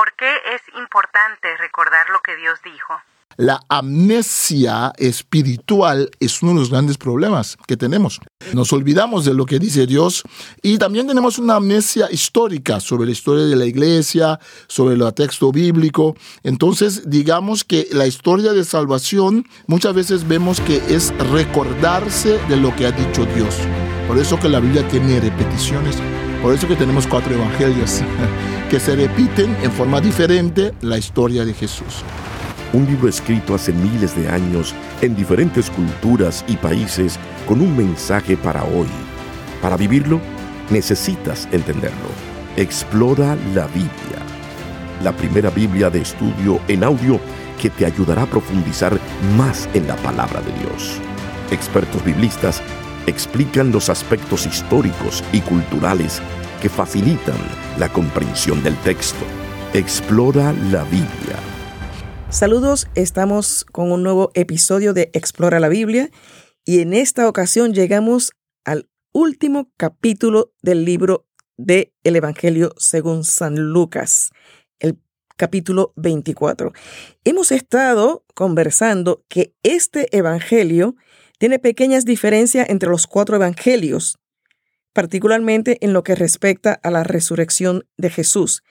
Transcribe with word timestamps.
¿Por 0.00 0.14
qué 0.14 0.32
es 0.54 0.62
importante 0.80 1.58
recordar 1.58 2.08
lo 2.08 2.20
que 2.20 2.34
Dios 2.34 2.58
dijo? 2.64 2.94
La 3.36 3.60
amnesia 3.68 4.94
espiritual 4.96 6.10
es 6.18 6.42
uno 6.42 6.54
de 6.54 6.60
los 6.60 6.70
grandes 6.70 6.96
problemas 6.96 7.58
que 7.66 7.76
tenemos. 7.76 8.18
Nos 8.54 8.72
olvidamos 8.72 9.26
de 9.26 9.34
lo 9.34 9.44
que 9.44 9.58
dice 9.58 9.86
Dios 9.86 10.22
y 10.62 10.78
también 10.78 11.06
tenemos 11.06 11.38
una 11.38 11.56
amnesia 11.56 12.10
histórica 12.10 12.80
sobre 12.80 13.04
la 13.04 13.12
historia 13.12 13.44
de 13.44 13.56
la 13.56 13.66
iglesia, 13.66 14.40
sobre 14.68 14.94
el 14.94 15.12
texto 15.12 15.52
bíblico. 15.52 16.16
Entonces, 16.44 17.10
digamos 17.10 17.62
que 17.62 17.86
la 17.92 18.06
historia 18.06 18.54
de 18.54 18.64
salvación 18.64 19.46
muchas 19.66 19.92
veces 19.92 20.26
vemos 20.26 20.62
que 20.62 20.76
es 20.88 21.12
recordarse 21.30 22.38
de 22.48 22.56
lo 22.56 22.74
que 22.74 22.86
ha 22.86 22.92
dicho 22.92 23.26
Dios. 23.26 23.54
Por 24.08 24.16
eso 24.16 24.40
que 24.40 24.48
la 24.48 24.60
Biblia 24.60 24.88
tiene 24.88 25.20
repeticiones. 25.20 25.96
Por 26.40 26.54
eso 26.54 26.66
que 26.66 26.76
tenemos 26.76 27.06
cuatro 27.06 27.34
evangelios 27.34 28.00
que 28.70 28.80
se 28.80 28.96
repiten 28.96 29.56
en 29.62 29.72
forma 29.72 30.00
diferente 30.00 30.72
la 30.80 30.96
historia 30.96 31.44
de 31.44 31.52
Jesús 31.52 32.04
un 32.72 32.86
libro 32.86 33.08
escrito 33.08 33.54
hace 33.54 33.72
miles 33.72 34.14
de 34.16 34.28
años 34.28 34.74
en 35.00 35.16
diferentes 35.16 35.70
culturas 35.70 36.44
y 36.46 36.56
países 36.56 37.18
con 37.46 37.60
un 37.60 37.76
mensaje 37.76 38.36
para 38.36 38.62
hoy. 38.64 38.86
Para 39.60 39.76
vivirlo, 39.76 40.20
necesitas 40.70 41.48
entenderlo. 41.52 42.08
Explora 42.56 43.36
la 43.54 43.66
Biblia, 43.68 44.20
la 45.02 45.12
primera 45.12 45.50
Biblia 45.50 45.90
de 45.90 46.02
estudio 46.02 46.60
en 46.68 46.84
audio 46.84 47.20
que 47.60 47.70
te 47.70 47.86
ayudará 47.86 48.22
a 48.22 48.26
profundizar 48.26 48.98
más 49.36 49.68
en 49.74 49.86
la 49.86 49.96
palabra 49.96 50.40
de 50.40 50.52
Dios. 50.64 50.98
Expertos 51.50 52.04
biblistas 52.04 52.62
explican 53.06 53.72
los 53.72 53.90
aspectos 53.90 54.46
históricos 54.46 55.24
y 55.32 55.40
culturales 55.40 56.22
que 56.60 56.68
facilitan 56.68 57.38
la 57.78 57.92
comprensión 57.92 58.62
del 58.62 58.76
texto. 58.78 59.24
Explora 59.72 60.52
la 60.70 60.84
Biblia 60.84 61.50
Saludos, 62.30 62.86
estamos 62.94 63.64
con 63.64 63.90
un 63.90 64.04
nuevo 64.04 64.30
episodio 64.34 64.94
de 64.94 65.10
Explora 65.14 65.58
la 65.58 65.68
Biblia 65.68 66.10
y 66.64 66.78
en 66.78 66.94
esta 66.94 67.28
ocasión 67.28 67.74
llegamos 67.74 68.30
al 68.64 68.88
último 69.12 69.72
capítulo 69.76 70.52
del 70.62 70.84
libro 70.84 71.26
de 71.56 71.92
el 72.04 72.14
Evangelio 72.14 72.72
según 72.76 73.24
San 73.24 73.56
Lucas, 73.56 74.30
el 74.78 75.00
capítulo 75.36 75.92
24. 75.96 76.72
Hemos 77.24 77.50
estado 77.50 78.24
conversando 78.34 79.24
que 79.28 79.52
este 79.64 80.16
Evangelio 80.16 80.94
tiene 81.38 81.58
pequeñas 81.58 82.04
diferencias 82.04 82.70
entre 82.70 82.90
los 82.90 83.08
cuatro 83.08 83.34
Evangelios, 83.34 84.19
particularmente 84.92 85.78
en 85.80 85.92
lo 85.92 86.02
que 86.02 86.14
respecta 86.14 86.72
a 86.82 86.90
la 86.90 87.04
resurrección 87.04 87.86
de 87.96 88.10
Jesús. 88.10 88.62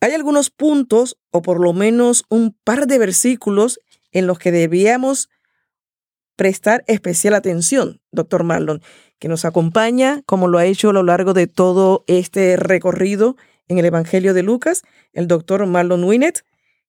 Hay 0.00 0.12
algunos 0.12 0.50
puntos, 0.50 1.18
o 1.30 1.42
por 1.42 1.60
lo 1.60 1.72
menos 1.72 2.24
un 2.30 2.56
par 2.64 2.86
de 2.86 2.98
versículos, 2.98 3.80
en 4.12 4.26
los 4.26 4.38
que 4.38 4.50
debíamos 4.50 5.28
prestar 6.36 6.84
especial 6.86 7.34
atención, 7.34 8.00
doctor 8.12 8.44
Marlon, 8.44 8.82
que 9.18 9.28
nos 9.28 9.44
acompaña, 9.44 10.22
como 10.24 10.48
lo 10.48 10.56
ha 10.56 10.64
hecho 10.64 10.90
a 10.90 10.92
lo 10.94 11.02
largo 11.02 11.34
de 11.34 11.46
todo 11.46 12.04
este 12.06 12.56
recorrido 12.56 13.36
en 13.68 13.78
el 13.78 13.84
Evangelio 13.84 14.32
de 14.32 14.42
Lucas, 14.42 14.82
el 15.12 15.28
doctor 15.28 15.66
Marlon 15.66 16.02
Winnet, 16.02 16.44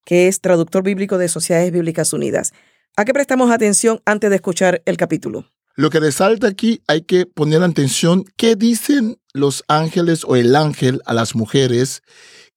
que 0.06 0.28
es 0.28 0.40
traductor 0.40 0.84
bíblico 0.84 1.18
de 1.18 1.28
Sociedades 1.28 1.72
Bíblicas 1.72 2.14
Unidas. 2.14 2.54
¿A 2.96 3.04
qué 3.04 3.14
prestamos 3.14 3.52
atención 3.52 4.02
antes 4.06 4.30
de 4.30 4.38
escuchar 4.38 4.82
el 4.86 4.98
capítulo? 4.98 5.52
Lo 5.76 5.90
que 5.90 6.00
resalta 6.00 6.48
aquí 6.48 6.82
hay 6.88 7.04
que 7.04 7.26
poner 7.26 7.64
atención 7.64 8.26
qué 8.38 8.56
dicen 8.56 9.18
los 9.34 9.64
ángeles 9.68 10.24
o 10.26 10.36
el 10.36 10.56
ángel 10.56 11.02
a 11.06 11.14
las 11.14 11.36
mujeres 11.36 12.02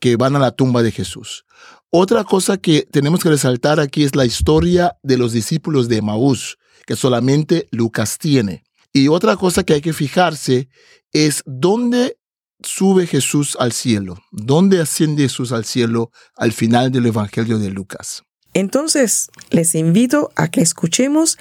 que 0.00 0.16
van 0.16 0.36
a 0.36 0.40
la 0.40 0.50
tumba 0.50 0.82
de 0.82 0.92
Jesús. 0.92 1.44
Otra 1.90 2.24
cosa 2.24 2.56
que 2.56 2.86
tenemos 2.90 3.22
que 3.22 3.28
resaltar 3.28 3.78
aquí 3.78 4.02
es 4.02 4.16
la 4.16 4.24
historia 4.24 4.96
de 5.02 5.16
los 5.16 5.32
discípulos 5.32 5.88
de 5.88 6.02
Maús, 6.02 6.58
que 6.86 6.96
solamente 6.96 7.68
Lucas 7.70 8.18
tiene. 8.18 8.64
Y 8.92 9.08
otra 9.08 9.36
cosa 9.36 9.62
que 9.62 9.74
hay 9.74 9.80
que 9.80 9.92
fijarse 9.92 10.68
es 11.12 11.42
dónde 11.46 12.16
sube 12.62 13.06
Jesús 13.06 13.56
al 13.60 13.72
cielo, 13.72 14.18
dónde 14.32 14.80
asciende 14.80 15.24
Jesús 15.24 15.52
al 15.52 15.64
cielo 15.64 16.10
al 16.36 16.52
final 16.52 16.90
del 16.90 17.06
Evangelio 17.06 17.58
de 17.58 17.70
Lucas. 17.70 18.22
Entonces, 18.54 19.30
les 19.50 19.74
invito 19.74 20.30
a 20.36 20.48
que 20.48 20.60
escuchemos 20.60 21.38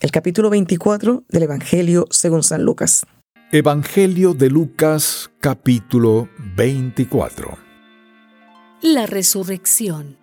el 0.00 0.10
capítulo 0.10 0.50
24 0.50 1.24
del 1.28 1.42
Evangelio 1.42 2.06
según 2.10 2.42
San 2.42 2.64
Lucas. 2.64 3.06
Evangelio 3.52 4.34
de 4.34 4.50
Lucas 4.50 5.30
capítulo 5.40 6.28
24 6.56 7.64
la 8.84 9.06
resurrección. 9.06 10.18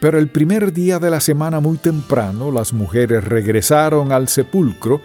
Pero 0.00 0.18
el 0.18 0.28
primer 0.28 0.72
día 0.72 0.98
de 0.98 1.10
la 1.10 1.20
semana 1.20 1.60
muy 1.60 1.78
temprano 1.78 2.50
las 2.50 2.72
mujeres 2.72 3.22
regresaron 3.22 4.10
al 4.10 4.26
sepulcro, 4.26 5.00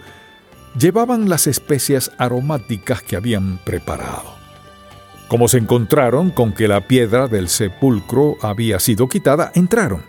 llevaban 0.76 1.28
las 1.28 1.46
especias 1.46 2.10
aromáticas 2.18 3.00
que 3.02 3.14
habían 3.14 3.58
preparado. 3.58 4.34
Como 5.28 5.46
se 5.46 5.58
encontraron 5.58 6.30
con 6.30 6.52
que 6.52 6.66
la 6.66 6.88
piedra 6.88 7.28
del 7.28 7.48
sepulcro 7.48 8.36
había 8.42 8.80
sido 8.80 9.08
quitada, 9.08 9.52
entraron, 9.54 10.02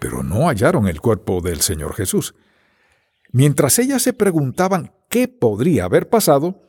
pero 0.00 0.22
no 0.22 0.48
hallaron 0.48 0.88
el 0.88 1.02
cuerpo 1.02 1.42
del 1.42 1.60
Señor 1.60 1.94
Jesús. 1.94 2.34
Mientras 3.34 3.80
ellas 3.80 4.00
se 4.00 4.12
preguntaban 4.12 4.92
qué 5.10 5.26
podría 5.26 5.86
haber 5.86 6.08
pasado, 6.08 6.62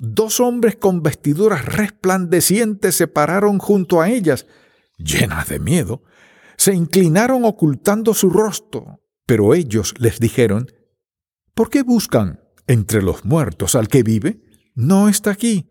dos 0.00 0.40
hombres 0.40 0.74
con 0.74 1.04
vestiduras 1.04 1.64
resplandecientes 1.64 2.96
se 2.96 3.06
pararon 3.06 3.60
junto 3.60 4.00
a 4.00 4.10
ellas, 4.10 4.48
llenas 4.98 5.48
de 5.48 5.60
miedo, 5.60 6.02
se 6.56 6.74
inclinaron 6.74 7.44
ocultando 7.44 8.12
su 8.12 8.28
rostro, 8.28 8.98
pero 9.24 9.54
ellos 9.54 9.94
les 9.98 10.18
dijeron, 10.18 10.66
¿Por 11.54 11.70
qué 11.70 11.84
buscan 11.84 12.40
entre 12.66 13.02
los 13.02 13.24
muertos 13.24 13.76
al 13.76 13.86
que 13.86 14.02
vive? 14.02 14.40
No 14.74 15.08
está 15.08 15.30
aquí. 15.30 15.70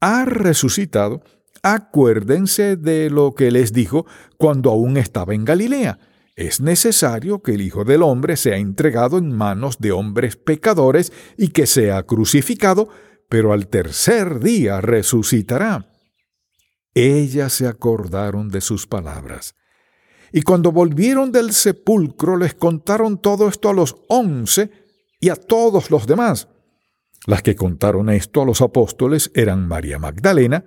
Ha 0.00 0.24
resucitado. 0.24 1.22
Acuérdense 1.62 2.74
de 2.74 3.10
lo 3.10 3.36
que 3.36 3.52
les 3.52 3.72
dijo 3.72 4.06
cuando 4.38 4.70
aún 4.70 4.96
estaba 4.96 5.34
en 5.34 5.44
Galilea. 5.44 6.00
Es 6.38 6.60
necesario 6.60 7.42
que 7.42 7.54
el 7.54 7.62
Hijo 7.62 7.82
del 7.82 8.00
Hombre 8.00 8.36
sea 8.36 8.58
entregado 8.58 9.18
en 9.18 9.32
manos 9.32 9.78
de 9.80 9.90
hombres 9.90 10.36
pecadores 10.36 11.12
y 11.36 11.48
que 11.48 11.66
sea 11.66 12.04
crucificado, 12.04 12.88
pero 13.28 13.52
al 13.52 13.66
tercer 13.66 14.38
día 14.38 14.80
resucitará. 14.80 15.90
Ellas 16.94 17.54
se 17.54 17.66
acordaron 17.66 18.50
de 18.50 18.60
sus 18.60 18.86
palabras. 18.86 19.56
Y 20.32 20.42
cuando 20.42 20.70
volvieron 20.70 21.32
del 21.32 21.52
sepulcro 21.52 22.36
les 22.36 22.54
contaron 22.54 23.20
todo 23.20 23.48
esto 23.48 23.68
a 23.68 23.74
los 23.74 23.96
once 24.08 24.70
y 25.18 25.30
a 25.30 25.34
todos 25.34 25.90
los 25.90 26.06
demás. 26.06 26.46
Las 27.26 27.42
que 27.42 27.56
contaron 27.56 28.10
esto 28.10 28.42
a 28.42 28.46
los 28.46 28.62
apóstoles 28.62 29.32
eran 29.34 29.66
María 29.66 29.98
Magdalena, 29.98 30.64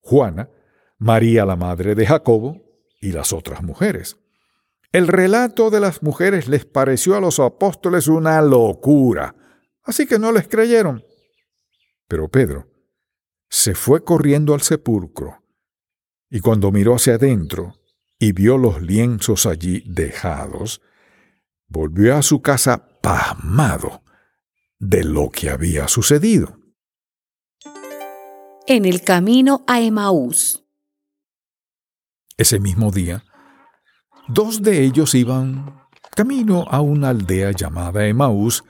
Juana, 0.00 0.48
María 0.96 1.44
la 1.44 1.56
madre 1.56 1.94
de 1.94 2.06
Jacobo 2.06 2.62
y 3.02 3.12
las 3.12 3.34
otras 3.34 3.62
mujeres. 3.62 4.16
El 4.92 5.06
relato 5.06 5.70
de 5.70 5.78
las 5.78 6.02
mujeres 6.02 6.48
les 6.48 6.64
pareció 6.64 7.16
a 7.16 7.20
los 7.20 7.38
apóstoles 7.38 8.08
una 8.08 8.42
locura, 8.42 9.36
así 9.84 10.06
que 10.06 10.18
no 10.18 10.32
les 10.32 10.48
creyeron. 10.48 11.04
Pero 12.08 12.28
Pedro 12.28 12.66
se 13.48 13.74
fue 13.74 14.02
corriendo 14.02 14.52
al 14.52 14.62
sepulcro 14.62 15.44
y 16.28 16.40
cuando 16.40 16.72
miró 16.72 16.94
hacia 16.96 17.14
adentro 17.14 17.74
y 18.18 18.32
vio 18.32 18.58
los 18.58 18.82
lienzos 18.82 19.46
allí 19.46 19.82
dejados, 19.86 20.80
volvió 21.68 22.16
a 22.16 22.22
su 22.22 22.42
casa 22.42 23.00
pasmado 23.00 24.02
de 24.78 25.04
lo 25.04 25.30
que 25.30 25.50
había 25.50 25.86
sucedido. 25.88 26.58
En 28.66 28.84
el 28.84 29.02
camino 29.02 29.64
a 29.66 29.80
Emaús. 29.80 30.64
Ese 32.36 32.58
mismo 32.60 32.90
día, 32.90 33.24
dos 34.32 34.62
de 34.62 34.84
ellos 34.84 35.14
iban 35.14 35.80
camino 36.14 36.66
a 36.68 36.80
una 36.80 37.10
aldea 37.10 37.52
llamada 37.52 38.06
Emaús, 38.06 38.64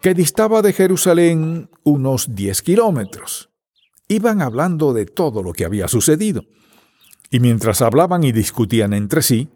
que 0.00 0.14
distaba 0.14 0.62
de 0.62 0.72
Jerusalén 0.72 1.70
unos 1.84 2.34
10 2.34 2.62
kilómetros. 2.62 3.50
Iban 4.08 4.42
hablando 4.42 4.92
de 4.92 5.06
todo 5.06 5.42
lo 5.42 5.52
que 5.52 5.64
había 5.64 5.88
sucedido. 5.88 6.42
Y 7.30 7.38
mientras 7.40 7.82
hablaban 7.82 8.24
y 8.24 8.32
discutían 8.32 8.92
entre 8.92 9.22
sí, 9.22 9.50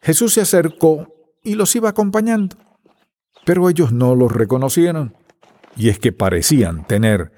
Jesús 0.00 0.34
se 0.34 0.40
acercó 0.40 1.08
y 1.42 1.54
los 1.56 1.74
iba 1.76 1.90
acompañando. 1.90 2.56
Pero 3.44 3.68
ellos 3.68 3.92
no 3.92 4.14
los 4.14 4.32
reconocieron, 4.32 5.16
y 5.76 5.88
es 5.88 5.98
que 5.98 6.12
parecían 6.12 6.86
tener 6.86 7.32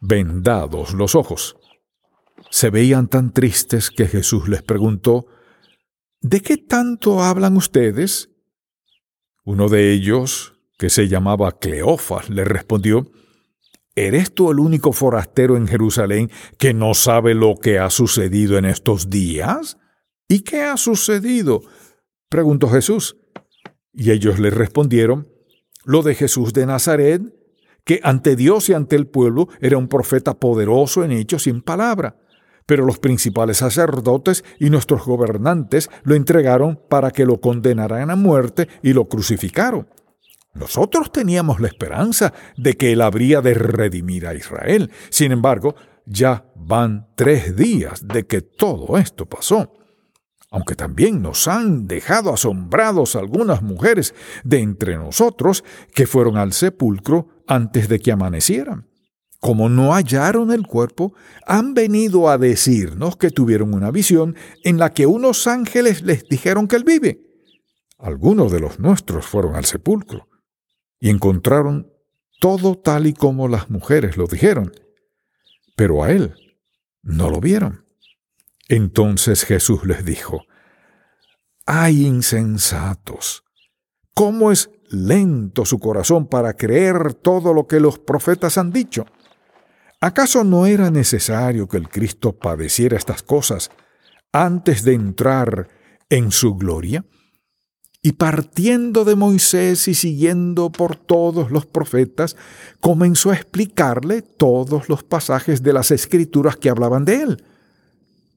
vendados 0.00 0.92
los 0.92 1.14
ojos. 1.14 1.56
Se 2.50 2.70
veían 2.70 3.08
tan 3.08 3.32
tristes 3.32 3.90
que 3.90 4.06
Jesús 4.06 4.48
les 4.48 4.62
preguntó, 4.62 5.26
¿De 6.28 6.40
qué 6.40 6.56
tanto 6.56 7.22
hablan 7.22 7.56
ustedes? 7.56 8.30
Uno 9.44 9.68
de 9.68 9.92
ellos, 9.92 10.54
que 10.76 10.90
se 10.90 11.06
llamaba 11.06 11.60
Cleofas, 11.60 12.30
le 12.30 12.44
respondió, 12.44 13.12
¿Eres 13.94 14.34
tú 14.34 14.50
el 14.50 14.58
único 14.58 14.92
forastero 14.92 15.56
en 15.56 15.68
Jerusalén 15.68 16.28
que 16.58 16.74
no 16.74 16.94
sabe 16.94 17.34
lo 17.34 17.54
que 17.54 17.78
ha 17.78 17.90
sucedido 17.90 18.58
en 18.58 18.64
estos 18.64 19.08
días? 19.08 19.78
¿Y 20.26 20.40
qué 20.40 20.62
ha 20.62 20.76
sucedido? 20.76 21.62
preguntó 22.28 22.68
Jesús. 22.70 23.16
Y 23.92 24.10
ellos 24.10 24.40
le 24.40 24.50
respondieron, 24.50 25.28
lo 25.84 26.02
de 26.02 26.16
Jesús 26.16 26.52
de 26.52 26.66
Nazaret, 26.66 27.22
que 27.84 28.00
ante 28.02 28.34
Dios 28.34 28.68
y 28.68 28.72
ante 28.72 28.96
el 28.96 29.06
pueblo 29.06 29.46
era 29.60 29.78
un 29.78 29.86
profeta 29.86 30.34
poderoso 30.34 31.04
en 31.04 31.12
hechos 31.12 31.46
en 31.46 31.62
palabra. 31.62 32.16
Pero 32.66 32.84
los 32.84 32.98
principales 32.98 33.58
sacerdotes 33.58 34.44
y 34.58 34.70
nuestros 34.70 35.04
gobernantes 35.04 35.88
lo 36.02 36.14
entregaron 36.14 36.80
para 36.88 37.10
que 37.12 37.24
lo 37.24 37.40
condenaran 37.40 38.10
a 38.10 38.16
muerte 38.16 38.68
y 38.82 38.92
lo 38.92 39.08
crucificaron. 39.08 39.88
Nosotros 40.54 41.12
teníamos 41.12 41.60
la 41.60 41.68
esperanza 41.68 42.32
de 42.56 42.74
que 42.74 42.92
Él 42.92 43.02
habría 43.02 43.42
de 43.42 43.54
redimir 43.54 44.26
a 44.26 44.34
Israel. 44.34 44.90
Sin 45.10 45.30
embargo, 45.30 45.76
ya 46.06 46.46
van 46.54 47.08
tres 47.14 47.56
días 47.56 48.06
de 48.06 48.26
que 48.26 48.40
todo 48.40 48.96
esto 48.96 49.26
pasó. 49.26 49.74
Aunque 50.50 50.74
también 50.74 51.20
nos 51.20 51.48
han 51.48 51.86
dejado 51.86 52.32
asombrados 52.32 53.16
algunas 53.16 53.62
mujeres 53.62 54.14
de 54.44 54.60
entre 54.60 54.96
nosotros 54.96 55.64
que 55.94 56.06
fueron 56.06 56.38
al 56.38 56.52
sepulcro 56.52 57.28
antes 57.46 57.88
de 57.88 57.98
que 57.98 58.12
amanecieran. 58.12 58.88
Como 59.40 59.68
no 59.68 59.92
hallaron 59.92 60.52
el 60.52 60.66
cuerpo, 60.66 61.14
han 61.46 61.74
venido 61.74 62.28
a 62.28 62.38
decirnos 62.38 63.16
que 63.16 63.30
tuvieron 63.30 63.74
una 63.74 63.90
visión 63.90 64.36
en 64.64 64.78
la 64.78 64.92
que 64.92 65.06
unos 65.06 65.46
ángeles 65.46 66.02
les 66.02 66.24
dijeron 66.28 66.68
que 66.68 66.76
él 66.76 66.84
vive. 66.84 67.20
Algunos 67.98 68.52
de 68.52 68.60
los 68.60 68.78
nuestros 68.78 69.26
fueron 69.26 69.54
al 69.54 69.64
sepulcro 69.64 70.28
y 70.98 71.10
encontraron 71.10 71.90
todo 72.40 72.76
tal 72.76 73.06
y 73.06 73.14
como 73.14 73.48
las 73.48 73.70
mujeres 73.70 74.16
lo 74.16 74.26
dijeron, 74.26 74.72
pero 75.74 76.04
a 76.04 76.12
él 76.12 76.34
no 77.02 77.30
lo 77.30 77.40
vieron. 77.40 77.86
Entonces 78.68 79.44
Jesús 79.44 79.86
les 79.86 80.04
dijo, 80.04 80.44
¡ay 81.66 82.06
insensatos! 82.06 83.44
¿Cómo 84.12 84.50
es 84.50 84.70
lento 84.88 85.64
su 85.64 85.78
corazón 85.78 86.26
para 86.26 86.54
creer 86.54 87.14
todo 87.14 87.54
lo 87.54 87.66
que 87.66 87.80
los 87.80 87.98
profetas 87.98 88.58
han 88.58 88.72
dicho? 88.72 89.06
¿Acaso 90.00 90.44
no 90.44 90.66
era 90.66 90.90
necesario 90.90 91.68
que 91.68 91.78
el 91.78 91.88
Cristo 91.88 92.32
padeciera 92.36 92.96
estas 92.96 93.22
cosas 93.22 93.70
antes 94.32 94.84
de 94.84 94.92
entrar 94.92 95.68
en 96.10 96.32
su 96.32 96.54
gloria? 96.54 97.04
Y 98.02 98.12
partiendo 98.12 99.04
de 99.04 99.16
Moisés 99.16 99.88
y 99.88 99.94
siguiendo 99.94 100.70
por 100.70 100.96
todos 100.96 101.50
los 101.50 101.66
profetas, 101.66 102.36
comenzó 102.80 103.30
a 103.30 103.34
explicarle 103.34 104.22
todos 104.22 104.88
los 104.88 105.02
pasajes 105.02 105.62
de 105.62 105.72
las 105.72 105.90
escrituras 105.90 106.56
que 106.56 106.68
hablaban 106.68 107.04
de 107.04 107.22
él. 107.22 107.44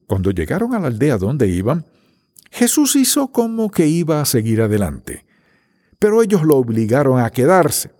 Cuando 0.07 0.31
llegaron 0.31 0.73
a 0.73 0.79
la 0.79 0.87
aldea 0.87 1.17
donde 1.17 1.49
iban, 1.49 1.85
Jesús 2.49 2.95
hizo 2.95 3.27
como 3.27 3.69
que 3.69 3.85
iba 3.85 4.21
a 4.21 4.25
seguir 4.25 4.61
adelante, 4.61 5.25
pero 5.99 6.23
ellos 6.23 6.43
lo 6.43 6.55
obligaron 6.55 7.19
a 7.19 7.29
quedarse. 7.29 7.91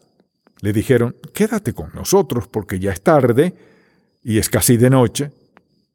Le 0.61 0.73
dijeron, 0.73 1.15
quédate 1.33 1.73
con 1.73 1.91
nosotros 1.94 2.47
porque 2.47 2.79
ya 2.79 2.91
es 2.91 3.01
tarde 3.01 3.53
y 4.23 4.38
es 4.38 4.50
casi 4.50 4.77
de 4.77 4.89
noche. 4.89 5.31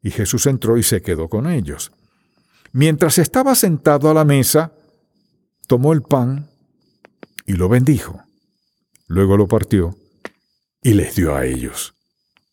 Y 0.01 0.11
Jesús 0.11 0.45
entró 0.45 0.77
y 0.77 0.83
se 0.83 1.01
quedó 1.01 1.29
con 1.29 1.49
ellos. 1.49 1.91
Mientras 2.71 3.17
estaba 3.17 3.55
sentado 3.55 4.09
a 4.09 4.13
la 4.13 4.25
mesa, 4.25 4.73
tomó 5.67 5.93
el 5.93 6.01
pan 6.01 6.49
y 7.45 7.53
lo 7.53 7.69
bendijo. 7.69 8.21
Luego 9.07 9.37
lo 9.37 9.47
partió 9.47 9.95
y 10.81 10.93
les 10.93 11.15
dio 11.15 11.35
a 11.35 11.45
ellos. 11.45 11.95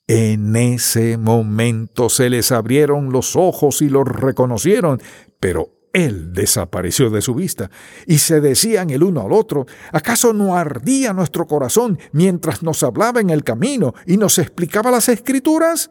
En 0.06 0.56
ese 0.56 1.16
momento 1.16 2.08
se 2.08 2.28
les 2.28 2.52
abrieron 2.52 3.12
los 3.12 3.36
ojos 3.36 3.82
y 3.82 3.88
lo 3.88 4.04
reconocieron, 4.04 5.00
pero 5.40 5.70
él 5.92 6.32
desapareció 6.32 7.10
de 7.10 7.20
su 7.20 7.34
vista, 7.34 7.70
y 8.06 8.18
se 8.18 8.40
decían 8.40 8.90
el 8.90 9.02
uno 9.02 9.22
al 9.22 9.32
otro, 9.32 9.66
¿acaso 9.92 10.32
no 10.32 10.56
ardía 10.56 11.12
nuestro 11.12 11.46
corazón 11.46 11.98
mientras 12.12 12.62
nos 12.62 12.82
hablaba 12.82 13.20
en 13.20 13.30
el 13.30 13.44
camino 13.44 13.94
y 14.06 14.16
nos 14.16 14.38
explicaba 14.38 14.90
las 14.90 15.08
escrituras? 15.08 15.90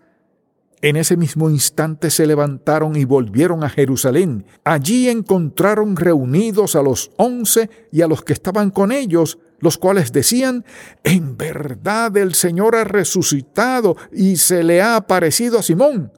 En 0.84 0.96
ese 0.96 1.16
mismo 1.16 1.52
instante 1.52 2.10
se 2.10 2.26
levantaron 2.26 2.96
y 2.96 3.06
volvieron 3.06 3.64
a 3.64 3.70
Jerusalén. 3.70 4.46
Allí 4.64 5.10
encontraron 5.10 5.96
reunidos 5.96 6.76
a 6.76 6.82
los 6.82 7.12
once 7.18 7.70
y 7.92 8.02
a 8.02 8.08
los 8.08 8.24
que 8.24 8.34
estaban 8.34 8.72
con 8.72 8.92
ellos, 8.92 9.38
los 9.60 9.78
cuales 9.78 10.12
decían, 10.12 10.66
en 11.04 11.38
verdad 11.38 12.18
el 12.18 12.34
Señor 12.34 12.76
ha 12.76 12.84
resucitado 12.84 13.96
y 14.12 14.38
se 14.38 14.64
le 14.64 14.82
ha 14.82 14.96
aparecido 14.96 15.60
a 15.60 15.64
Simón. 15.64 16.12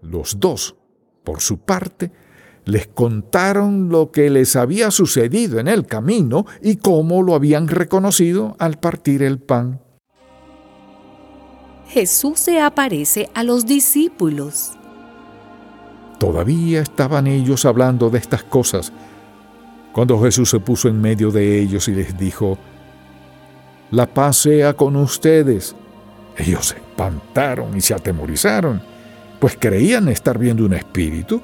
Los 0.00 0.40
dos, 0.40 0.76
por 1.22 1.42
su 1.42 1.58
parte, 1.58 2.10
les 2.64 2.86
contaron 2.86 3.88
lo 3.88 4.10
que 4.10 4.30
les 4.30 4.56
había 4.56 4.90
sucedido 4.90 5.58
en 5.58 5.68
el 5.68 5.86
camino 5.86 6.46
y 6.62 6.76
cómo 6.76 7.22
lo 7.22 7.34
habían 7.34 7.68
reconocido 7.68 8.56
al 8.58 8.78
partir 8.78 9.22
el 9.22 9.38
pan. 9.38 9.80
Jesús 11.88 12.40
se 12.40 12.60
aparece 12.60 13.28
a 13.34 13.44
los 13.44 13.66
discípulos. 13.66 14.72
Todavía 16.18 16.80
estaban 16.80 17.26
ellos 17.26 17.64
hablando 17.64 18.08
de 18.08 18.18
estas 18.18 18.42
cosas 18.42 18.92
cuando 19.94 20.20
Jesús 20.20 20.50
se 20.50 20.58
puso 20.58 20.88
en 20.88 21.00
medio 21.00 21.30
de 21.30 21.60
ellos 21.60 21.86
y 21.86 21.92
les 21.92 22.18
dijo, 22.18 22.58
La 23.92 24.12
paz 24.12 24.38
sea 24.38 24.74
con 24.74 24.96
ustedes. 24.96 25.76
Ellos 26.36 26.66
se 26.66 26.76
espantaron 26.78 27.76
y 27.76 27.80
se 27.80 27.94
atemorizaron, 27.94 28.82
pues 29.38 29.56
creían 29.56 30.08
estar 30.08 30.36
viendo 30.36 30.66
un 30.66 30.74
espíritu. 30.74 31.40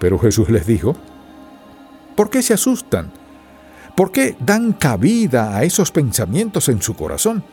Pero 0.00 0.18
Jesús 0.18 0.48
les 0.48 0.66
dijo, 0.66 0.96
¿por 2.16 2.30
qué 2.30 2.42
se 2.42 2.54
asustan? 2.54 3.12
¿Por 3.94 4.10
qué 4.10 4.34
dan 4.40 4.72
cabida 4.72 5.54
a 5.54 5.62
esos 5.62 5.92
pensamientos 5.92 6.70
en 6.70 6.80
su 6.80 6.94
corazón? 6.94 7.44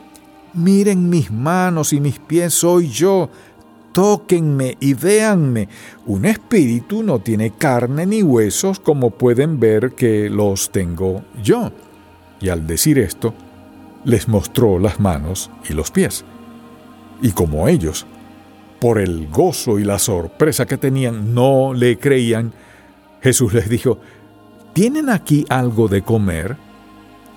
Miren 0.53 1.09
mis 1.09 1.29
manos 1.29 1.91
y 1.91 1.99
mis 1.99 2.19
pies 2.19 2.53
soy 2.53 2.87
yo. 2.87 3.29
Tóquenme 3.91 4.77
y 4.79 4.93
véanme. 4.93 5.67
Un 6.05 6.25
espíritu 6.25 7.03
no 7.03 7.19
tiene 7.19 7.51
carne 7.51 8.05
ni 8.05 8.23
huesos 8.23 8.79
como 8.79 9.11
pueden 9.11 9.59
ver 9.59 9.91
que 9.93 10.29
los 10.29 10.71
tengo 10.71 11.23
yo. 11.43 11.71
Y 12.39 12.47
al 12.47 12.65
decir 12.65 12.97
esto, 12.97 13.33
les 14.05 14.29
mostró 14.29 14.79
las 14.79 15.01
manos 15.01 15.51
y 15.69 15.73
los 15.73 15.91
pies. 15.91 16.23
Y 17.21 17.31
como 17.31 17.67
ellos, 17.67 18.05
por 18.79 18.99
el 18.99 19.27
gozo 19.27 19.79
y 19.79 19.83
la 19.83 19.99
sorpresa 19.99 20.65
que 20.65 20.77
tenían, 20.77 21.33
no 21.33 21.73
le 21.73 21.97
creían, 21.97 22.53
Jesús 23.21 23.53
les 23.53 23.69
dijo, 23.69 23.99
¿tienen 24.73 25.09
aquí 25.09 25.45
algo 25.49 25.87
de 25.87 26.01
comer? 26.01 26.57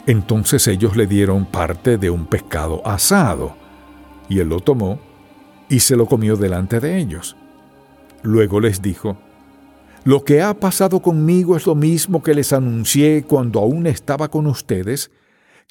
Entonces 0.06 0.66
ellos 0.68 0.96
le 0.96 1.06
dieron 1.06 1.46
parte 1.46 1.98
de 1.98 2.10
un 2.10 2.26
pescado 2.26 2.86
asado, 2.86 3.56
y 4.28 4.38
él 4.38 4.48
lo 4.48 4.60
tomó 4.60 5.00
y 5.68 5.80
se 5.80 5.96
lo 5.96 6.06
comió 6.06 6.36
delante 6.36 6.80
de 6.80 6.98
ellos. 6.98 7.36
Luego 8.22 8.60
les 8.60 8.82
dijo, 8.82 9.16
Lo 10.04 10.24
que 10.24 10.42
ha 10.42 10.54
pasado 10.54 11.00
conmigo 11.00 11.56
es 11.56 11.66
lo 11.66 11.74
mismo 11.74 12.22
que 12.22 12.34
les 12.34 12.52
anuncié 12.52 13.24
cuando 13.24 13.60
aún 13.60 13.86
estaba 13.86 14.28
con 14.28 14.46
ustedes, 14.46 15.10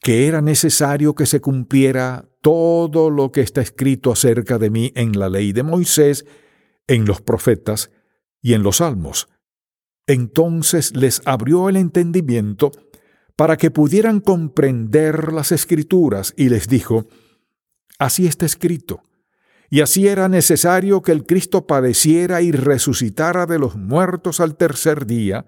que 0.02 0.28
era 0.28 0.42
necesario 0.42 1.16
que 1.16 1.26
se 1.26 1.42
cumpliera 1.42 2.30
todo 2.42 3.10
lo 3.10 3.32
que 3.32 3.42
está 3.42 3.62
escrito 3.62 4.12
acerca 4.12 4.58
de 4.58 4.70
mí 4.70 4.92
en 4.96 5.20
la 5.20 5.30
ley 5.30 5.52
de 5.52 5.64
Moisés, 5.64 6.26
en 6.88 7.06
los 7.06 7.22
profetas 7.22 7.92
y 8.42 8.54
en 8.54 8.64
los 8.64 8.78
salmos. 8.78 9.28
Entonces 10.08 10.96
les 10.96 11.22
abrió 11.26 11.70
el 11.70 11.76
entendimiento 11.76 12.72
para 13.36 13.58
que 13.58 13.72
pudieran 13.72 14.22
comprender 14.22 15.32
las 15.34 15.52
escrituras 15.52 16.34
y 16.36 16.50
les 16.50 16.68
dijo, 16.68 17.08
Así 18.00 18.28
está 18.28 18.46
escrito, 18.46 19.04
y 19.70 19.82
así 19.82 20.08
era 20.08 20.30
necesario 20.30 21.02
que 21.02 21.12
el 21.12 21.26
Cristo 21.26 21.68
padeciera 21.68 22.42
y 22.42 22.52
resucitara 22.52 23.46
de 23.46 23.60
los 23.60 23.76
muertos 23.76 24.40
al 24.40 24.56
tercer 24.56 25.06
día, 25.06 25.46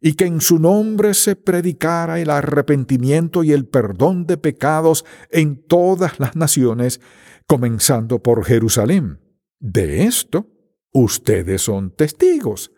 y 0.00 0.14
que 0.14 0.26
en 0.26 0.40
su 0.40 0.58
nombre 0.58 1.14
se 1.14 1.36
predicara 1.36 2.20
el 2.20 2.30
arrepentimiento 2.30 3.42
y 3.42 3.52
el 3.52 3.66
perdón 3.66 4.26
de 4.26 4.36
pecados 4.36 5.04
en 5.30 5.56
todas 5.56 6.20
las 6.20 6.36
naciones, 6.36 7.00
comenzando 7.46 8.22
por 8.22 8.44
Jerusalén. 8.44 9.20
De 9.58 10.04
esto 10.04 10.46
ustedes 10.92 11.62
son 11.62 11.90
testigos. 11.90 12.70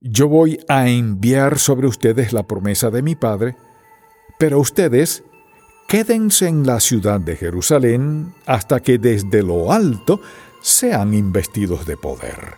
Yo 0.00 0.28
voy 0.28 0.60
a 0.68 0.88
enviar 0.88 1.58
sobre 1.58 1.86
ustedes 1.86 2.32
la 2.32 2.46
promesa 2.46 2.90
de 2.90 3.02
mi 3.02 3.14
Padre, 3.14 3.56
pero 4.38 4.60
ustedes 4.60 5.24
quédense 5.88 6.46
en 6.46 6.66
la 6.66 6.80
ciudad 6.80 7.20
de 7.20 7.36
Jerusalén 7.36 8.32
hasta 8.46 8.80
que 8.80 8.98
desde 8.98 9.42
lo 9.42 9.72
alto 9.72 10.20
sean 10.62 11.14
investidos 11.14 11.84
de 11.86 11.96
poder. 11.96 12.54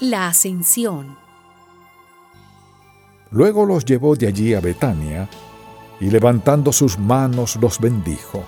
La 0.00 0.28
ascensión. 0.28 1.21
Luego 3.32 3.64
los 3.64 3.84
llevó 3.84 4.14
de 4.14 4.26
allí 4.28 4.54
a 4.54 4.60
Betania 4.60 5.28
y 6.00 6.10
levantando 6.10 6.72
sus 6.72 6.98
manos 6.98 7.56
los 7.56 7.78
bendijo. 7.80 8.44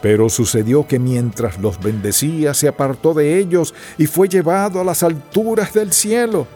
Pero 0.00 0.28
sucedió 0.28 0.86
que 0.86 0.98
mientras 0.98 1.58
los 1.58 1.80
bendecía 1.80 2.54
se 2.54 2.68
apartó 2.68 3.14
de 3.14 3.38
ellos 3.38 3.74
y 3.98 4.06
fue 4.06 4.28
llevado 4.28 4.80
a 4.80 4.84
las 4.84 5.02
alturas 5.02 5.72
del 5.72 5.92
cielo. 5.92 6.46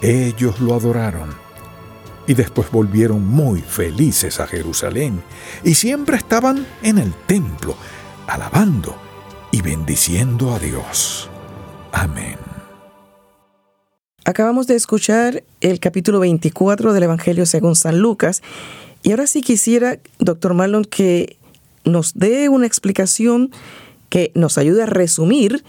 Ellos 0.00 0.60
lo 0.60 0.74
adoraron 0.74 1.46
y 2.26 2.34
después 2.34 2.70
volvieron 2.70 3.26
muy 3.26 3.60
felices 3.60 4.40
a 4.40 4.46
Jerusalén 4.46 5.22
y 5.62 5.74
siempre 5.74 6.16
estaban 6.16 6.66
en 6.82 6.98
el 6.98 7.14
templo, 7.26 7.76
alabando 8.26 8.96
y 9.52 9.62
bendiciendo 9.62 10.54
a 10.54 10.58
Dios. 10.58 11.30
Amén. 11.92 12.45
Acabamos 14.26 14.66
de 14.66 14.74
escuchar 14.74 15.44
el 15.60 15.78
capítulo 15.78 16.18
24 16.18 16.92
del 16.92 17.04
Evangelio 17.04 17.46
según 17.46 17.76
San 17.76 18.00
Lucas 18.00 18.42
y 19.04 19.12
ahora 19.12 19.28
sí 19.28 19.40
quisiera, 19.40 20.00
doctor 20.18 20.52
Marlon, 20.52 20.84
que 20.84 21.36
nos 21.84 22.14
dé 22.14 22.48
una 22.48 22.66
explicación 22.66 23.52
que 24.08 24.32
nos 24.34 24.58
ayude 24.58 24.82
a 24.82 24.86
resumir 24.86 25.62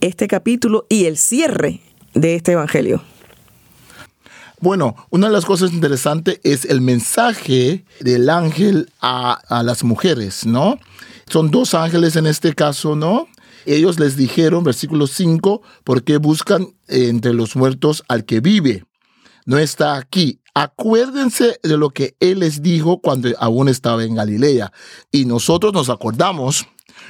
este 0.00 0.28
capítulo 0.28 0.86
y 0.88 1.06
el 1.06 1.16
cierre 1.16 1.80
de 2.14 2.36
este 2.36 2.52
Evangelio. 2.52 3.02
Bueno, 4.60 4.94
una 5.10 5.26
de 5.26 5.32
las 5.32 5.44
cosas 5.44 5.72
interesantes 5.72 6.38
es 6.44 6.66
el 6.66 6.82
mensaje 6.82 7.84
del 7.98 8.30
ángel 8.30 8.90
a, 9.00 9.32
a, 9.32 9.64
las 9.64 9.82
mujeres, 9.82 10.46
¿no? 10.46 10.78
Son 11.28 11.50
dos 11.50 11.74
ángeles 11.74 12.14
en 12.14 12.28
este 12.28 12.54
caso, 12.54 12.94
¿no? 12.94 13.26
Ellos 13.66 13.98
les 13.98 14.16
dijeron, 14.16 14.64
versículo 14.64 15.06
5, 15.06 15.62
¿por 15.84 16.04
qué 16.04 16.18
buscan 16.18 16.74
entre 16.88 17.34
los 17.34 17.56
muertos 17.56 18.04
al 18.08 18.24
que 18.24 18.40
vive? 18.40 18.84
No 19.46 19.58
está 19.58 19.96
aquí. 19.96 20.40
Acuérdense 20.54 21.58
de 21.62 21.76
lo 21.76 21.90
que 21.90 22.16
Él 22.20 22.40
les 22.40 22.62
dijo 22.62 23.00
cuando 23.00 23.28
aún 23.38 23.68
estaba 23.68 24.04
en 24.04 24.14
Galilea. 24.14 24.72
Y 25.10 25.24
nosotros 25.24 25.72
nos 25.72 25.90
acordamos 25.90 26.66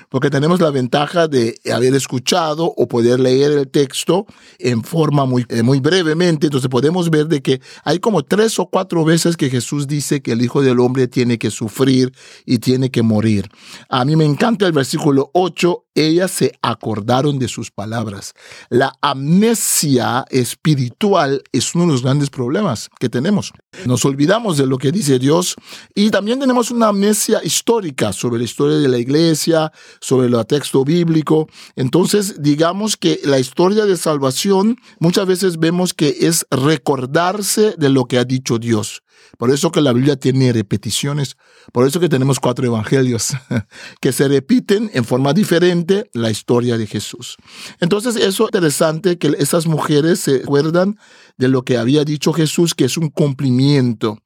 porque 0.09 0.31
tenemos 0.31 0.61
la 0.61 0.71
ventaja 0.71 1.29
de 1.29 1.59
haber 1.73 1.95
escuchado 1.95 2.73
o 2.77 2.89
poder 2.89 3.21
leer 3.21 3.53
el 3.53 3.69
texto 3.69 4.27
en 4.59 4.83
forma 4.83 5.27
muy, 5.27 5.45
eh, 5.49 5.63
muy 5.63 5.81
brevemente. 5.81 6.47
Entonces 6.47 6.69
podemos 6.69 7.11
ver 7.11 7.27
de 7.27 7.43
que 7.43 7.61
hay 7.85 7.99
como 7.99 8.23
tres 8.23 8.59
o 8.59 8.67
cuatro 8.67 9.05
veces 9.05 9.37
que 9.37 9.51
Jesús 9.51 9.87
dice 9.87 10.23
que 10.23 10.33
el 10.33 10.43
Hijo 10.43 10.63
del 10.63 10.81
Hombre 10.81 11.09
tiene 11.09 11.39
que 11.39 11.51
sufrir 11.51 12.13
y 12.47 12.59
tiene 12.59 12.91
que 12.91 13.03
morir. 13.03 13.49
A 13.89 14.05
mí 14.05 14.17
me 14.17 14.25
encanta 14.25 14.67
el 14.67 14.73
versículo 14.73 15.31
8 15.35 15.84
ellas 15.95 16.31
se 16.31 16.53
acordaron 16.63 17.39
de 17.39 17.49
sus 17.49 17.71
palabras. 17.71 18.35
La 18.69 18.93
amnesia 19.01 20.25
espiritual 20.31 21.43
es 21.53 21.75
uno 21.75 21.87
de 21.87 21.93
los 21.93 22.03
grandes 22.03 22.31
problemas 22.31 22.91
que 22.99 23.09
tenemos. 23.09 23.53
Nos 23.87 24.05
olvidamos 24.05 24.57
de 24.57 24.67
lo 24.67 24.79
que 24.79 24.93
dice 24.93 25.19
Dios 25.19 25.57
y 25.95 26.11
también 26.11 26.41
tenemos 26.41 26.71
una 26.71 26.89
amnesia 26.89 27.41
histórica 27.45 28.13
sobre 28.13 28.39
la 28.39 28.45
historia 28.45 28.79
de 28.79 28.89
la 28.89 28.99
iglesia, 28.99 29.73
sobre 30.01 30.27
el 30.27 30.47
texto 30.47 30.85
bíblico. 30.85 31.49
Entonces, 31.77 32.43
digamos 32.43 32.97
que 32.97 33.21
la 33.25 33.39
historia 33.39 33.85
de 33.85 33.97
salvación 33.97 34.77
muchas 34.99 35.27
veces 35.27 35.59
vemos 35.59 35.95
que 35.95 36.17
es 36.21 36.47
recordarse 36.51 37.75
de 37.79 37.89
lo 37.89 38.07
que 38.07 38.19
ha 38.19 38.25
dicho 38.25 38.59
Dios. 38.59 39.04
Por 39.39 39.51
eso 39.51 39.73
que 39.73 39.81
la 39.81 39.93
Biblia 39.93 40.17
tiene 40.17 40.53
repeticiones, 40.53 41.37
por 41.73 41.87
eso 41.87 42.01
que 42.01 42.09
tenemos 42.09 42.41
cuatro 42.41 42.67
evangelios 42.67 43.33
que 44.01 44.13
se 44.13 44.29
repiten 44.29 44.91
en 44.95 45.05
forma 45.05 45.33
diferente 45.33 46.09
la 46.13 46.31
historia 46.31 46.79
de 46.79 46.87
Jesús. 46.87 47.37
Entonces, 47.81 48.17
eso 48.17 48.45
es 48.45 48.49
interesante 48.49 49.19
que 49.19 49.35
esas 49.39 49.67
mujeres 49.67 50.21
se 50.21 50.37
acuerdan 50.37 50.99
de 51.37 51.49
lo 51.49 51.63
que 51.63 51.77
había 51.77 52.05
dicho 52.05 52.33
Jesús, 52.33 52.75
que 52.75 52.85
es 52.85 52.97
un 52.97 53.09
cumplimiento. 53.09 54.19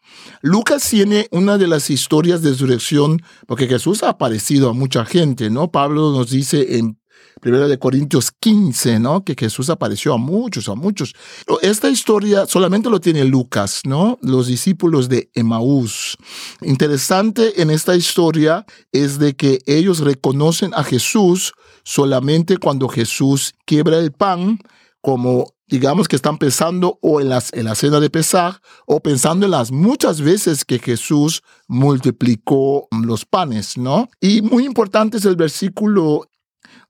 Lucas 0.43 0.89
tiene 0.89 1.29
una 1.31 1.59
de 1.59 1.67
las 1.67 1.91
historias 1.91 2.43
de 2.43 2.51
resurrección, 2.51 3.23
porque 3.47 3.67
Jesús 3.67 4.03
ha 4.03 4.11
aparecido 4.11 4.71
a 4.71 4.75
mucha 4.75 5.05
gente, 5.05 5.51
¿no? 5.51 5.71
Pablo 5.71 6.13
nos 6.13 6.31
dice 6.31 6.79
en 6.79 6.99
Primero 7.41 7.69
de 7.69 7.79
Corintios 7.79 8.31
15, 8.31 8.99
¿no? 8.99 9.25
Que 9.25 9.35
Jesús 9.39 9.71
apareció 9.71 10.15
a 10.15 10.19
muchos, 10.19 10.69
a 10.69 10.75
muchos. 10.75 11.15
Esta 11.63 11.89
historia 11.89 12.47
solamente 12.47 12.91
lo 12.91 13.01
tiene 13.01 13.25
Lucas, 13.25 13.83
¿no? 13.85 14.19
Los 14.23 14.47
discípulos 14.47 15.09
de 15.09 15.31
Emaús. 15.35 16.17
Interesante 16.63 17.63
en 17.63 17.71
esta 17.71 17.97
historia 17.97 18.67
es 18.93 19.19
de 19.19 19.37
que 19.37 19.61
ellos 19.67 20.01
reconocen 20.01 20.73
a 20.75 20.85
Jesús 20.85 21.53
solamente 21.85 22.59
cuando 22.59 22.89
Jesús 22.89 23.55
quiebra 23.65 23.99
el 23.99 24.13
pan 24.13 24.59
como 25.01 25.55
digamos 25.69 26.09
que 26.09 26.17
están 26.17 26.39
pensando 26.39 26.99
o 27.03 27.21
en, 27.21 27.29
las, 27.29 27.53
en 27.53 27.65
la 27.65 27.75
cena 27.75 28.01
de 28.01 28.11
Pesaj 28.11 28.59
o 28.87 29.01
pensando 29.01 29.47
en 29.47 29.53
las 29.53 29.71
muchas 29.71 30.21
veces 30.21 30.65
que 30.65 30.79
Jesús 30.79 31.43
multiplicó 31.67 32.89
los 33.05 33.25
panes, 33.25 33.77
¿no? 33.77 34.09
Y 34.21 34.43
muy 34.43 34.65
importante 34.65 35.19
es 35.19 35.25
el 35.25 35.37
versículo 35.37 36.27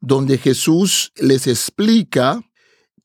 donde 0.00 0.38
Jesús 0.38 1.12
les 1.16 1.46
explica 1.46 2.42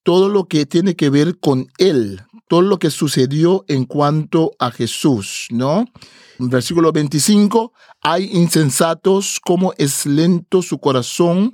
todo 0.03 0.29
lo 0.29 0.47
que 0.47 0.65
tiene 0.65 0.95
que 0.95 1.09
ver 1.09 1.39
con 1.39 1.67
Él, 1.77 2.21
todo 2.47 2.62
lo 2.62 2.77
que 2.77 2.91
sucedió 2.91 3.65
en 3.67 3.85
cuanto 3.85 4.51
a 4.59 4.69
Jesús, 4.71 5.47
¿no? 5.50 5.85
En 6.39 6.50
versículo 6.50 6.91
25, 6.91 7.73
hay 8.01 8.29
insensatos 8.33 9.39
como 9.39 9.73
es 9.77 10.05
lento 10.05 10.62
su 10.62 10.79
corazón 10.79 11.53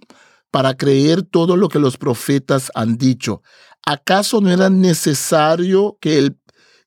para 0.52 0.76
creer 0.76 1.22
todo 1.22 1.56
lo 1.56 1.70
que 1.70 1.80
los 1.80 1.98
profetas 1.98 2.72
han 2.74 2.98
dicho. 2.98 3.44
¿Acaso 3.86 4.42
no 4.42 4.52
era 4.52 4.70
necesario 4.70 5.98
que 6.02 6.18
el 6.18 6.38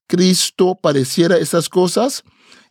Cristo 0.09 0.79
pareciera 0.81 1.37
esas 1.37 1.69
cosas? 1.69 2.25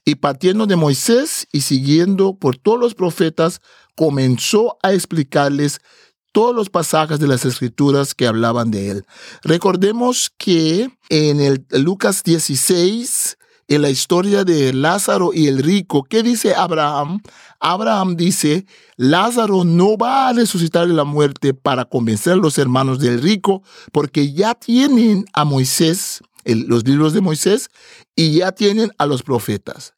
Y 0.04 0.16
partiendo 0.16 0.66
de 0.66 0.76
Moisés 0.76 1.48
y 1.52 1.62
siguiendo 1.62 2.36
por 2.36 2.58
todos 2.58 2.80
los 2.80 2.96
profetas, 2.96 3.62
comenzó 3.96 4.78
a 4.82 4.94
explicarles 4.94 5.80
todos 6.32 6.56
los 6.56 6.70
pasajes 6.70 7.20
de 7.20 7.28
las 7.28 7.46
escrituras 7.46 8.16
que 8.16 8.28
hablaban 8.28 8.72
de 8.72 8.90
él. 8.90 9.06
Recordemos 9.44 10.32
que 10.38 10.90
en 11.10 11.42
el 11.42 11.66
Lucas 11.72 12.24
16, 12.24 13.38
en 13.68 13.82
la 13.82 13.90
historia 13.90 14.44
de 14.44 14.74
Lázaro 14.74 15.32
y 15.34 15.48
el 15.48 15.62
rico, 15.62 16.04
¿qué 16.04 16.24
dice 16.24 16.56
Abraham? 16.56 17.22
Abraham 17.60 18.16
dice, 18.16 18.66
Lázaro 18.98 19.64
no 19.64 19.98
va 19.98 20.30
a 20.30 20.34
resucitar 20.34 20.88
de 20.88 20.94
la 20.94 21.04
muerte 21.04 21.54
para 21.54 21.86
convencer 21.86 22.34
a 22.34 22.38
los 22.38 22.58
hermanos 22.58 23.00
del 23.00 23.22
rico, 23.22 23.62
porque 23.92 24.34
ya 24.34 24.56
tienen 24.56 25.26
a 25.34 25.46
Moisés, 25.46 26.22
los 26.46 26.88
libros 26.88 27.14
de 27.14 27.22
Moisés, 27.22 27.70
y 28.16 28.36
ya 28.36 28.52
tienen 28.52 28.92
a 28.98 29.06
los 29.06 29.24
profetas. 29.24 29.94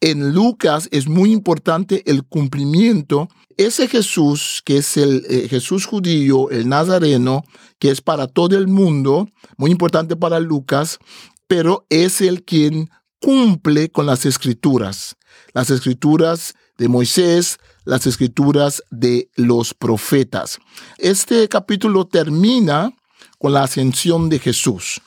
En 0.00 0.32
Lucas 0.34 0.88
es 0.92 1.06
muy 1.08 1.32
importante 1.32 2.02
el 2.10 2.24
cumplimiento. 2.24 3.28
Ese 3.56 3.88
Jesús, 3.88 4.62
que 4.64 4.78
es 4.78 4.96
el 4.96 5.24
eh, 5.28 5.48
Jesús 5.48 5.86
judío, 5.86 6.50
el 6.50 6.68
nazareno, 6.68 7.44
que 7.78 7.90
es 7.90 8.00
para 8.00 8.26
todo 8.26 8.56
el 8.56 8.68
mundo, 8.68 9.28
muy 9.56 9.70
importante 9.70 10.16
para 10.16 10.40
Lucas, 10.40 10.98
pero 11.46 11.86
es 11.88 12.20
el 12.20 12.44
quien 12.44 12.90
cumple 13.20 13.90
con 13.90 14.06
las 14.06 14.26
escrituras. 14.26 15.16
Las 15.52 15.70
escrituras 15.70 16.54
de 16.76 16.88
Moisés, 16.88 17.58
las 17.84 18.06
escrituras 18.06 18.82
de 18.90 19.30
los 19.36 19.74
profetas. 19.74 20.58
Este 20.98 21.48
capítulo 21.48 22.06
termina 22.06 22.92
con 23.38 23.52
la 23.52 23.62
ascensión 23.62 24.28
de 24.28 24.38
Jesús. 24.38 25.00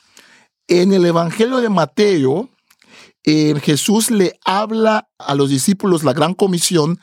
En 0.70 0.92
el 0.92 1.06
Evangelio 1.06 1.58
de 1.58 1.70
Mateo, 1.70 2.50
eh, 3.24 3.56
Jesús 3.62 4.12
le 4.12 4.38
habla 4.44 5.08
a 5.18 5.34
los 5.34 5.50
discípulos 5.50 6.04
la 6.04 6.12
gran 6.12 6.34
comisión 6.34 7.00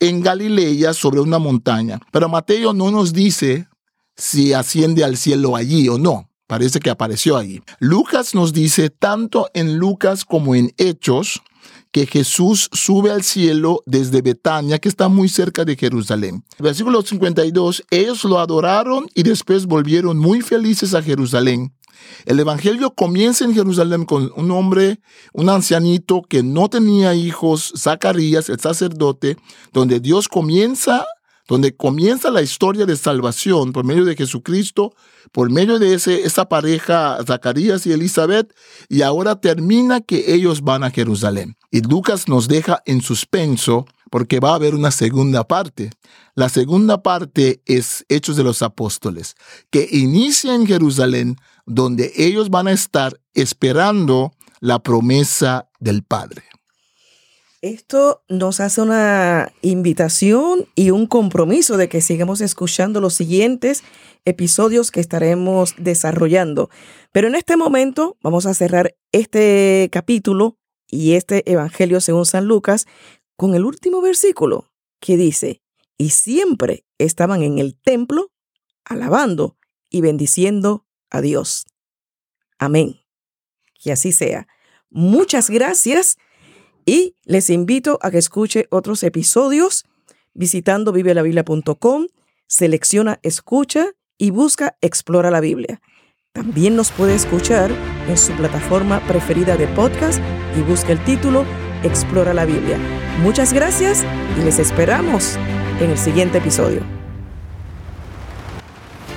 en 0.00 0.20
Galilea 0.20 0.92
sobre 0.92 1.20
una 1.20 1.38
montaña. 1.38 1.98
Pero 2.12 2.28
Mateo 2.28 2.74
no 2.74 2.90
nos 2.90 3.14
dice 3.14 3.68
si 4.16 4.52
asciende 4.52 5.02
al 5.02 5.16
cielo 5.16 5.56
allí 5.56 5.88
o 5.88 5.98
no. 5.98 6.30
Parece 6.46 6.78
que 6.78 6.90
apareció 6.90 7.38
allí. 7.38 7.62
Lucas 7.80 8.34
nos 8.34 8.52
dice, 8.52 8.90
tanto 8.90 9.48
en 9.54 9.78
Lucas 9.78 10.26
como 10.26 10.54
en 10.54 10.72
Hechos, 10.76 11.42
que 11.90 12.06
Jesús 12.06 12.68
sube 12.72 13.10
al 13.10 13.22
cielo 13.22 13.82
desde 13.86 14.20
Betania, 14.20 14.78
que 14.78 14.90
está 14.90 15.08
muy 15.08 15.30
cerca 15.30 15.64
de 15.64 15.76
Jerusalén. 15.76 16.44
Versículo 16.58 17.00
52, 17.00 17.84
ellos 17.90 18.24
lo 18.24 18.38
adoraron 18.38 19.06
y 19.14 19.22
después 19.22 19.64
volvieron 19.64 20.18
muy 20.18 20.42
felices 20.42 20.92
a 20.94 21.02
Jerusalén 21.02 21.72
el 22.24 22.40
Evangelio 22.40 22.94
comienza 22.94 23.44
en 23.44 23.54
Jerusalén 23.54 24.04
con 24.04 24.32
un 24.36 24.50
hombre, 24.50 25.00
un 25.32 25.48
ancianito 25.48 26.22
que 26.22 26.42
no 26.42 26.68
tenía 26.68 27.14
hijos, 27.14 27.72
Zacarías, 27.76 28.48
el 28.48 28.60
sacerdote, 28.60 29.36
donde 29.72 30.00
Dios 30.00 30.28
comienza, 30.28 31.06
donde 31.48 31.76
comienza 31.76 32.30
la 32.30 32.42
historia 32.42 32.86
de 32.86 32.96
salvación 32.96 33.72
por 33.72 33.84
medio 33.84 34.04
de 34.04 34.16
Jesucristo, 34.16 34.94
por 35.32 35.50
medio 35.50 35.78
de 35.78 35.94
ese, 35.94 36.22
esa 36.22 36.48
pareja, 36.48 37.18
Zacarías 37.24 37.86
y 37.86 37.92
Elizabeth, 37.92 38.52
y 38.88 39.02
ahora 39.02 39.40
termina 39.40 40.00
que 40.00 40.34
ellos 40.34 40.62
van 40.62 40.82
a 40.82 40.90
Jerusalén. 40.90 41.56
Y 41.70 41.82
Lucas 41.82 42.28
nos 42.28 42.48
deja 42.48 42.82
en 42.86 43.00
suspenso 43.00 43.86
porque 44.10 44.40
va 44.40 44.50
a 44.50 44.54
haber 44.56 44.74
una 44.74 44.90
segunda 44.90 45.44
parte. 45.44 45.90
La 46.34 46.48
segunda 46.48 47.02
parte 47.02 47.62
es 47.66 48.04
Hechos 48.08 48.36
de 48.36 48.44
los 48.44 48.62
Apóstoles, 48.62 49.34
que 49.70 49.88
inicia 49.90 50.54
en 50.54 50.66
Jerusalén, 50.66 51.36
donde 51.64 52.12
ellos 52.16 52.50
van 52.50 52.68
a 52.68 52.72
estar 52.72 53.20
esperando 53.34 54.32
la 54.60 54.78
promesa 54.82 55.68
del 55.80 56.02
Padre. 56.02 56.44
Esto 57.62 58.22
nos 58.28 58.60
hace 58.60 58.80
una 58.80 59.50
invitación 59.62 60.68
y 60.74 60.90
un 60.90 61.06
compromiso 61.06 61.76
de 61.76 61.88
que 61.88 62.00
sigamos 62.00 62.40
escuchando 62.40 63.00
los 63.00 63.14
siguientes 63.14 63.82
episodios 64.24 64.90
que 64.90 65.00
estaremos 65.00 65.74
desarrollando. 65.78 66.68
Pero 67.12 67.28
en 67.28 67.34
este 67.34 67.56
momento 67.56 68.18
vamos 68.22 68.46
a 68.46 68.54
cerrar 68.54 68.94
este 69.10 69.88
capítulo 69.90 70.58
y 70.88 71.14
este 71.14 71.50
Evangelio 71.50 72.00
según 72.00 72.26
San 72.26 72.44
Lucas 72.44 72.86
con 73.36 73.54
el 73.54 73.64
último 73.64 74.00
versículo 74.00 74.70
que 75.00 75.16
dice, 75.16 75.62
y 75.98 76.10
siempre 76.10 76.84
estaban 76.98 77.42
en 77.42 77.58
el 77.58 77.78
templo 77.78 78.32
alabando 78.84 79.56
y 79.90 80.00
bendiciendo 80.00 80.86
a 81.10 81.20
Dios. 81.20 81.66
Amén. 82.58 83.00
Que 83.82 83.92
así 83.92 84.12
sea. 84.12 84.46
Muchas 84.90 85.50
gracias 85.50 86.16
y 86.84 87.16
les 87.24 87.50
invito 87.50 87.98
a 88.02 88.10
que 88.10 88.18
escuche 88.18 88.66
otros 88.70 89.02
episodios 89.02 89.84
visitando 90.34 90.92
vivelabiblia.com, 90.92 92.06
selecciona 92.46 93.18
escucha 93.22 93.92
y 94.18 94.30
busca 94.30 94.76
Explora 94.80 95.30
la 95.30 95.40
Biblia. 95.40 95.80
También 96.32 96.76
nos 96.76 96.90
puede 96.90 97.14
escuchar 97.14 97.70
en 98.08 98.18
su 98.18 98.32
plataforma 98.32 99.00
preferida 99.06 99.56
de 99.56 99.66
podcast 99.68 100.20
y 100.56 100.60
busca 100.62 100.92
el 100.92 101.02
título 101.04 101.44
Explora 101.86 102.34
la 102.34 102.44
Biblia. 102.44 102.78
Muchas 103.22 103.52
gracias 103.52 104.04
y 104.38 104.44
les 104.44 104.58
esperamos 104.58 105.38
en 105.80 105.90
el 105.90 105.96
siguiente 105.96 106.38
episodio. 106.38 106.80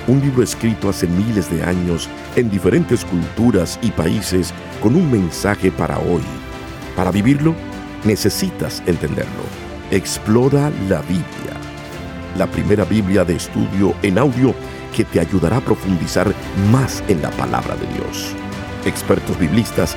Un 0.06 0.20
libro 0.20 0.42
escrito 0.42 0.88
hace 0.88 1.06
miles 1.06 1.50
de 1.50 1.62
años 1.64 2.08
en 2.36 2.48
diferentes 2.48 3.04
culturas 3.04 3.78
y 3.82 3.90
países 3.90 4.54
con 4.80 4.94
un 4.94 5.10
mensaje 5.10 5.70
para 5.72 5.98
hoy 5.98 6.22
para 6.96 7.10
vivirlo, 7.10 7.54
necesitas 8.04 8.82
entenderlo. 8.86 9.42
Explora 9.90 10.70
la 10.88 11.00
Biblia, 11.02 11.56
la 12.36 12.46
primera 12.46 12.84
Biblia 12.84 13.24
de 13.24 13.36
estudio 13.36 13.94
en 14.02 14.18
audio 14.18 14.54
que 14.94 15.04
te 15.04 15.18
ayudará 15.18 15.56
a 15.56 15.60
profundizar 15.60 16.32
más 16.70 17.02
en 17.08 17.22
la 17.22 17.30
palabra 17.30 17.74
de 17.76 17.86
Dios. 17.94 18.34
Expertos 18.84 19.38
biblistas 19.38 19.96